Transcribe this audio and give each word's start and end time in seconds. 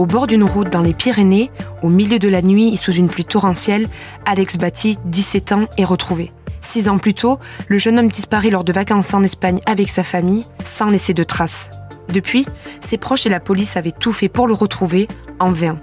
Au 0.00 0.06
bord 0.06 0.26
d'une 0.26 0.44
route 0.44 0.70
dans 0.70 0.80
les 0.80 0.94
Pyrénées, 0.94 1.50
au 1.82 1.90
milieu 1.90 2.18
de 2.18 2.26
la 2.26 2.40
nuit 2.40 2.72
et 2.72 2.78
sous 2.78 2.90
une 2.90 3.10
pluie 3.10 3.26
torrentielle, 3.26 3.86
Alex 4.24 4.56
Batti, 4.56 4.96
17 5.04 5.52
ans, 5.52 5.66
est 5.76 5.84
retrouvé. 5.84 6.32
Six 6.62 6.88
ans 6.88 6.96
plus 6.96 7.12
tôt, 7.12 7.38
le 7.68 7.76
jeune 7.76 7.98
homme 7.98 8.08
disparaît 8.08 8.48
lors 8.48 8.64
de 8.64 8.72
vacances 8.72 9.12
en 9.12 9.22
Espagne 9.22 9.60
avec 9.66 9.90
sa 9.90 10.02
famille, 10.02 10.46
sans 10.64 10.88
laisser 10.88 11.12
de 11.12 11.22
traces. 11.22 11.70
Depuis, 12.08 12.46
ses 12.80 12.96
proches 12.96 13.26
et 13.26 13.28
la 13.28 13.40
police 13.40 13.76
avaient 13.76 13.92
tout 13.92 14.12
fait 14.12 14.30
pour 14.30 14.48
le 14.48 14.54
retrouver, 14.54 15.06
en 15.38 15.50
vain. 15.50 15.78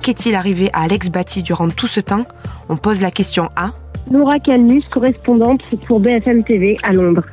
Qu'est-il 0.00 0.36
arrivé 0.36 0.70
à 0.72 0.84
Alex 0.84 1.10
Batti 1.10 1.42
durant 1.42 1.68
tout 1.68 1.86
ce 1.86 2.00
temps? 2.00 2.24
On 2.70 2.78
pose 2.78 3.02
la 3.02 3.10
question 3.10 3.50
à 3.56 3.74
Laura 4.10 4.38
Calmus, 4.38 4.84
correspondante 4.90 5.60
pour 5.86 6.00
BFM 6.00 6.44
TV 6.44 6.78
à 6.82 6.94
Londres. 6.94 7.26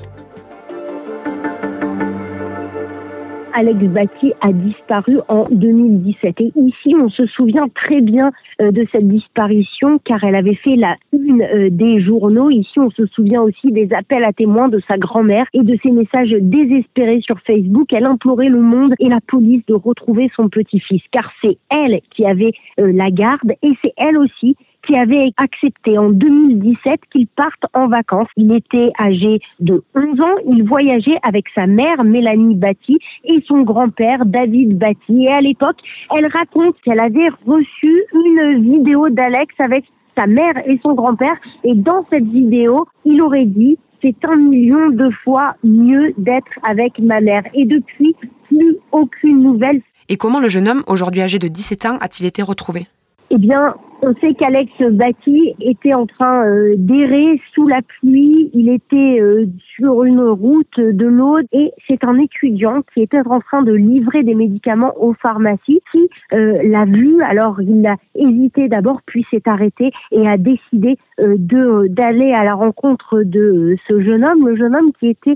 Alex 3.57 3.79
Batti 3.85 4.33
a 4.41 4.53
disparu 4.53 5.17
en 5.29 5.47
2017. 5.49 6.41
Et 6.41 6.51
ici, 6.57 6.93
on 6.95 7.09
se 7.09 7.25
souvient 7.25 7.67
très 7.73 8.01
bien 8.01 8.31
euh, 8.61 8.69
de 8.69 8.85
cette 8.91 9.07
disparition 9.07 9.97
car 10.05 10.23
elle 10.23 10.35
avait 10.35 10.53
fait 10.53 10.75
la 10.75 10.95
une 11.11 11.41
euh, 11.41 11.69
des 11.71 11.99
journaux. 11.99 12.51
Ici, 12.51 12.79
on 12.79 12.91
se 12.91 13.07
souvient 13.07 13.41
aussi 13.41 13.71
des 13.71 13.91
appels 13.93 14.23
à 14.23 14.31
témoins 14.31 14.69
de 14.69 14.79
sa 14.87 14.99
grand-mère 14.99 15.47
et 15.53 15.63
de 15.63 15.75
ses 15.81 15.89
messages 15.89 16.35
désespérés 16.39 17.21
sur 17.21 17.39
Facebook. 17.39 17.91
Elle 17.91 18.05
implorait 18.05 18.49
le 18.49 18.61
monde 18.61 18.93
et 18.99 19.09
la 19.09 19.21
police 19.21 19.65
de 19.65 19.73
retrouver 19.73 20.29
son 20.35 20.49
petit-fils 20.49 21.01
car 21.09 21.31
c'est 21.41 21.57
elle 21.71 22.01
qui 22.11 22.27
avait 22.27 22.53
euh, 22.79 22.91
la 22.93 23.09
garde 23.09 23.53
et 23.63 23.71
c'est 23.81 23.93
elle 23.97 24.19
aussi 24.19 24.55
qui 24.87 24.95
avait 24.95 25.31
accepté 25.37 25.97
en 25.97 26.09
2017 26.09 27.01
qu'il 27.11 27.27
parte 27.27 27.63
en 27.73 27.87
vacances. 27.87 28.29
Il 28.37 28.53
était 28.53 28.91
âgé 28.99 29.39
de 29.59 29.83
11 29.93 30.21
ans. 30.21 30.35
Il 30.49 30.63
voyageait 30.63 31.19
avec 31.23 31.45
sa 31.53 31.67
mère, 31.67 32.03
Mélanie 32.03 32.55
Batty, 32.55 32.97
et 33.25 33.43
son 33.45 33.61
grand-père, 33.61 34.25
David 34.25 34.77
Batty. 34.77 35.25
Et 35.25 35.31
à 35.31 35.41
l'époque, 35.41 35.77
elle 36.15 36.27
raconte 36.27 36.75
qu'elle 36.83 37.01
avait 37.01 37.29
reçu 37.45 38.03
une 38.13 38.63
vidéo 38.63 39.09
d'Alex 39.09 39.53
avec 39.59 39.83
sa 40.15 40.25
mère 40.25 40.57
et 40.65 40.79
son 40.81 40.93
grand-père. 40.93 41.35
Et 41.63 41.75
dans 41.75 42.05
cette 42.09 42.27
vidéo, 42.27 42.87
il 43.05 43.21
aurait 43.21 43.45
dit 43.45 43.77
c'est 44.01 44.25
un 44.25 44.37
million 44.37 44.89
de 44.89 45.09
fois 45.23 45.55
mieux 45.63 46.13
d'être 46.17 46.59
avec 46.63 46.99
ma 46.99 47.19
mère. 47.19 47.43
Et 47.53 47.65
depuis, 47.65 48.15
plus 48.47 48.77
aucune 48.91 49.41
nouvelle. 49.41 49.81
Et 50.07 50.17
comment 50.17 50.39
le 50.39 50.47
jeune 50.47 50.69
homme, 50.69 50.83
aujourd'hui 50.87 51.21
âgé 51.21 51.39
de 51.39 51.47
17 51.47 51.85
ans, 51.87 51.97
a-t-il 51.99 52.25
été 52.25 52.41
retrouvé? 52.41 52.87
Eh 53.29 53.37
bien, 53.37 53.75
on 54.01 54.13
sait 54.21 54.35
qu'Alex 54.35 54.71
Batty 54.79 55.55
était 55.59 55.93
en 55.93 56.05
train 56.05 56.45
euh, 56.45 56.75
d'errer 56.77 57.41
sous 57.53 57.67
la 57.67 57.81
pluie. 57.81 58.49
Il 58.53 58.69
était 58.69 59.19
euh, 59.19 59.47
sur 59.75 60.03
une 60.03 60.21
route 60.21 60.79
de 60.79 61.05
l'Aude 61.05 61.45
et 61.51 61.71
c'est 61.87 62.03
un 62.03 62.17
étudiant 62.19 62.83
qui 62.93 63.01
était 63.01 63.25
en 63.25 63.39
train 63.39 63.63
de 63.63 63.73
livrer 63.73 64.23
des 64.23 64.35
médicaments 64.35 64.93
aux 64.97 65.13
pharmacies 65.13 65.81
qui 65.91 66.09
euh, 66.33 66.61
l'a 66.63 66.85
vu. 66.85 67.21
Alors 67.23 67.59
il 67.61 67.85
a 67.85 67.97
hésité 68.15 68.69
d'abord, 68.69 69.01
puis 69.05 69.25
s'est 69.31 69.43
arrêté 69.45 69.91
et 70.11 70.27
a 70.27 70.37
décidé 70.37 70.97
d'aller 71.17 72.33
à 72.33 72.43
la 72.43 72.53
rencontre 72.53 73.23
de 73.23 73.75
ce 73.87 73.99
jeune 73.99 74.23
homme, 74.23 74.47
le 74.47 74.55
jeune 74.55 74.75
homme 74.75 74.91
qui 74.99 75.07
était 75.07 75.35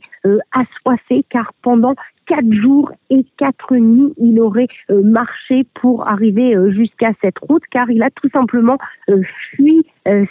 assoiffé 0.52 1.26
car 1.30 1.54
pendant 1.64 1.96
quatre 2.32 2.54
jours 2.54 2.94
et 3.10 3.26
quatre 3.36 3.76
nuits, 3.76 4.14
il 4.18 4.40
aurait 4.40 4.70
euh, 4.90 5.02
marché 5.04 5.66
pour 5.74 6.08
arriver 6.08 6.56
euh, 6.56 6.72
jusqu'à 6.72 7.12
cette 7.22 7.38
route, 7.40 7.64
car 7.70 7.92
il 7.92 8.02
a 8.04 8.10
tout 8.10 8.30
simplement 8.30 8.78
euh, 9.10 9.22
fui 9.52 9.86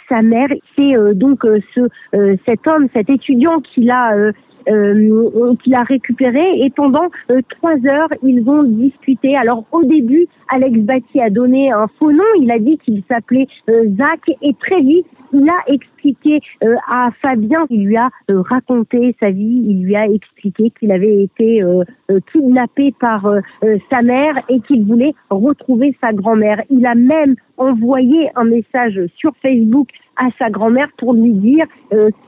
sa 0.09 0.21
mère. 0.21 0.49
C'est 0.75 0.93
donc 1.13 1.45
ce 1.73 1.87
cet 2.45 2.67
homme, 2.67 2.89
cet 2.93 3.09
étudiant 3.09 3.61
qui 3.61 3.85
l'a 3.85 4.13
euh, 4.15 4.33
qu'il 4.65 5.75
a 5.75 5.83
récupéré. 5.83 6.61
Et 6.61 6.69
pendant 6.69 7.09
trois 7.49 7.77
heures 7.85 8.09
ils 8.23 8.47
ont 8.47 8.63
discuté. 8.63 9.35
Alors 9.35 9.65
au 9.71 9.83
début, 9.83 10.27
Alex 10.49 10.79
Batty 10.79 11.21
a 11.21 11.29
donné 11.29 11.71
un 11.71 11.87
faux 11.99 12.11
nom, 12.11 12.23
il 12.39 12.51
a 12.51 12.59
dit 12.59 12.77
qu'il 12.79 13.03
s'appelait 13.09 13.47
Zach. 13.67 14.21
Et 14.41 14.53
très 14.59 14.81
vite 14.81 15.05
il 15.33 15.49
a 15.49 15.59
expliqué 15.67 16.41
euh, 16.63 16.75
à 16.87 17.09
Fabien, 17.21 17.65
il 17.69 17.85
lui 17.85 17.97
a 17.97 18.09
euh, 18.29 18.41
raconté 18.41 19.15
sa 19.19 19.31
vie, 19.31 19.63
il 19.65 19.83
lui 19.83 19.95
a 19.95 20.05
expliqué 20.07 20.71
qu'il 20.77 20.91
avait 20.91 21.23
été 21.23 21.63
euh, 21.63 21.83
kidnappé 22.31 22.93
par 22.99 23.25
sa 23.89 24.01
mère 24.01 24.35
et 24.49 24.59
qu'il 24.61 24.85
voulait 24.85 25.13
retrouver 25.29 25.95
sa 26.01 26.11
grand-mère. 26.11 26.61
Il 26.69 26.85
a 26.85 26.95
même 26.95 27.35
envoyé 27.57 28.29
un 28.35 28.43
message 28.43 28.99
sur 29.15 29.31
Facebook 29.41 29.89
à 30.17 30.27
sa 30.37 30.49
grand-mère 30.49 30.89
pour 30.97 31.13
lui 31.13 31.33
dire 31.33 31.65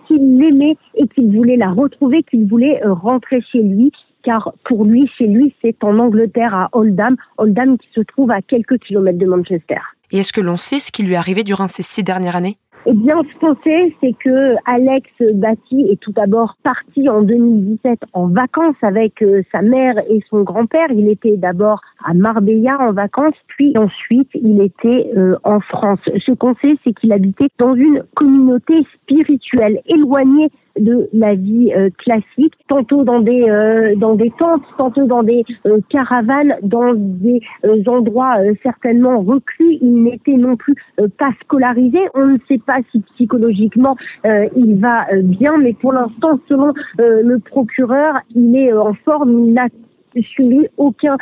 qu'il 0.08 0.38
l'aimait 0.38 0.78
et 0.96 1.08
qu'il 1.08 1.36
voulait 1.36 1.58
la 1.58 1.72
retrouver, 1.72 2.24
qu'il 2.24 2.48
voulait 2.48 2.82
rentrer 2.84 3.42
chez 3.42 3.62
lui. 3.62 3.92
Car 4.24 4.54
pour 4.64 4.86
lui, 4.86 5.10
chez 5.18 5.28
lui, 5.28 5.54
c'est 5.62 5.84
en 5.84 6.00
Angleterre, 6.00 6.56
à 6.56 6.70
Oldham, 6.72 7.18
Oldham 7.38 7.78
qui 7.78 7.90
se 7.94 8.00
trouve 8.00 8.32
à 8.32 8.42
quelques 8.42 8.80
kilomètres 8.80 9.20
de 9.20 9.26
Manchester. 9.26 9.80
Et 10.12 10.20
est-ce 10.20 10.32
que 10.32 10.40
l'on 10.40 10.56
sait 10.56 10.80
ce 10.80 10.94
qui 10.94 11.04
lui 11.04 11.14
est 11.14 11.18
arrivé 11.18 11.44
durant 11.44 11.68
ces 11.68 11.84
six 11.84 12.04
dernières 12.04 12.38
années? 12.38 12.58
Eh 12.86 12.94
bien, 12.94 13.22
ce 13.24 13.40
qu'on 13.40 13.56
sait, 13.64 13.96
c'est 14.02 14.14
que 14.14 14.56
Alex 14.66 15.10
Batty 15.36 15.88
est 15.90 16.00
tout 16.02 16.12
d'abord 16.12 16.56
parti 16.64 17.08
en 17.08 17.22
2017 17.22 18.00
en 18.12 18.28
vacances 18.28 18.76
avec 18.82 19.22
euh, 19.22 19.42
sa 19.54 19.62
mère 19.62 19.96
et 20.10 20.22
son 20.30 20.42
grand-père. 20.42 20.88
Il 20.92 21.08
était 21.08 21.38
d'abord 21.38 21.82
à 22.04 22.14
Marbella 22.14 22.78
en 22.80 22.92
vacances, 22.92 23.36
puis 23.48 23.78
ensuite 23.78 24.30
il 24.34 24.62
était 24.62 25.10
euh, 25.16 25.38
en 25.44 25.62
France. 25.62 26.00
Ce 26.26 26.32
qu'on 26.34 26.56
sait, 26.56 26.76
c'est 26.84 26.94
qu'il 26.94 27.14
habitait 27.14 27.48
dans 27.58 27.74
une 27.74 28.04
communauté 28.16 28.86
spirituelle 28.96 29.80
éloignée 29.86 30.50
de 30.80 31.10
la 31.14 31.36
vie 31.36 31.72
euh, 31.76 31.90
classique, 31.98 32.54
tantôt 32.68 33.04
dans 33.04 33.20
des 33.20 33.44
euh, 33.44 33.96
dans 33.96 34.16
des 34.16 34.32
tentes, 34.38 34.64
tantôt 34.78 35.06
dans 35.06 35.24
des 35.24 35.44
euh, 35.66 35.80
caravanes, 35.90 36.56
dans 36.64 36.94
des 36.96 37.42
endroits 37.88 38.36
certainement 38.64 39.22
reclus. 39.22 39.78
Il 39.82 40.04
n'était 40.04 40.34
non 40.34 40.56
plus 40.56 40.76
pas 41.18 41.32
scolarisé. 41.42 42.00
On 42.14 42.26
ne 42.26 42.38
sait 42.48 42.60
pas 42.60 42.80
si 42.92 43.02
psychologiquement 43.14 43.96
il 44.24 44.80
va 44.80 45.06
bien, 45.24 45.58
mais 45.58 45.74
pour 45.74 45.94
l'instant, 45.94 46.40
selon 46.48 46.74
le 46.98 47.38
procureur, 47.38 48.16
il 48.36 48.56
est 48.56 48.74
en 48.74 48.94
forme. 48.94 49.46
Il 49.46 49.54
n'a 49.54 49.68
suivi 50.22 50.68
aucun 50.78 51.18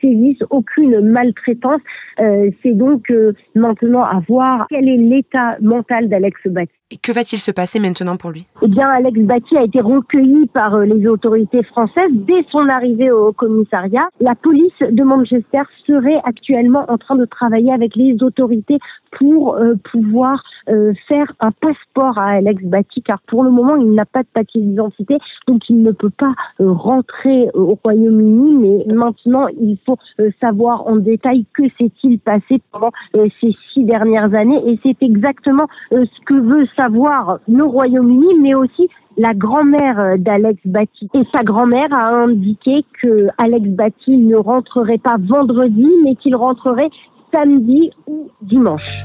sévice, 0.00 0.38
aucune 0.50 1.00
maltraitance. 1.00 1.80
C'est 2.18 2.74
donc 2.74 3.12
maintenant 3.54 4.02
à 4.02 4.22
voir 4.28 4.66
quel 4.68 4.88
est 4.88 4.96
l'état 4.96 5.56
mental 5.60 6.08
d'Alex 6.08 6.40
Bat. 6.46 6.66
Et 6.92 6.98
que 6.98 7.10
va-t-il 7.10 7.40
se 7.40 7.50
passer 7.50 7.80
maintenant 7.80 8.16
pour 8.16 8.30
lui? 8.30 8.46
Eh 8.62 8.68
bien, 8.68 8.88
Alex 8.88 9.18
Batty 9.18 9.56
a 9.56 9.64
été 9.64 9.80
recueilli 9.80 10.46
par 10.46 10.76
euh, 10.76 10.84
les 10.84 11.08
autorités 11.08 11.64
françaises 11.64 12.12
dès 12.12 12.44
son 12.52 12.68
arrivée 12.68 13.10
au 13.10 13.32
commissariat. 13.32 14.08
La 14.20 14.36
police 14.36 14.78
de 14.80 15.02
Manchester 15.02 15.62
serait 15.84 16.20
actuellement 16.22 16.84
en 16.86 16.96
train 16.96 17.16
de 17.16 17.24
travailler 17.24 17.72
avec 17.72 17.96
les 17.96 18.16
autorités 18.22 18.78
pour 19.18 19.56
euh, 19.56 19.74
pouvoir 19.90 20.44
euh, 20.68 20.92
faire 21.08 21.32
un 21.40 21.50
passeport 21.50 22.18
à 22.18 22.34
Alex 22.34 22.62
Batty, 22.62 23.02
car 23.02 23.20
pour 23.26 23.42
le 23.42 23.50
moment, 23.50 23.74
il 23.74 23.92
n'a 23.92 24.04
pas 24.04 24.22
de 24.22 24.28
papier 24.32 24.60
d'identité, 24.60 25.18
donc 25.48 25.68
il 25.68 25.82
ne 25.82 25.90
peut 25.90 26.10
pas 26.10 26.34
rentrer 26.60 27.48
au 27.54 27.76
Royaume-Uni. 27.82 28.35
Mais 28.36 28.84
maintenant, 28.92 29.46
il 29.48 29.78
faut 29.84 29.98
savoir 30.40 30.86
en 30.86 30.96
détail 30.96 31.44
que 31.52 31.62
s'est-il 31.78 32.18
passé 32.18 32.60
pendant 32.72 32.90
ces 33.14 33.54
six 33.72 33.84
dernières 33.84 34.34
années, 34.34 34.60
et 34.66 34.78
c'est 34.82 35.02
exactement 35.02 35.66
ce 35.90 36.24
que 36.24 36.34
veut 36.34 36.66
savoir 36.76 37.38
le 37.48 37.64
Royaume-Uni, 37.64 38.40
mais 38.40 38.54
aussi 38.54 38.88
la 39.16 39.32
grand-mère 39.34 40.18
d'Alex 40.18 40.60
Batty. 40.64 41.08
Et 41.14 41.22
sa 41.32 41.42
grand-mère 41.42 41.92
a 41.92 42.14
indiqué 42.14 42.84
que 43.00 43.28
Alex 43.38 43.68
Batty 43.68 44.16
ne 44.18 44.36
rentrerait 44.36 44.98
pas 44.98 45.16
vendredi, 45.18 45.88
mais 46.04 46.16
qu'il 46.16 46.36
rentrerait 46.36 46.90
samedi 47.32 47.90
ou 48.06 48.28
dimanche. 48.42 49.04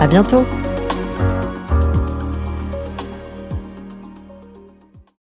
À 0.00 0.06
bientôt 0.06 0.46